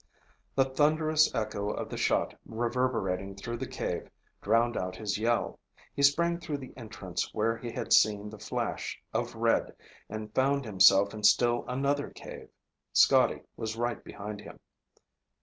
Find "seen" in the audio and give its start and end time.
7.93-8.27